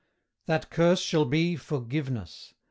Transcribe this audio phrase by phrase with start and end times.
[0.47, 2.55] That curse shall be forgiveness.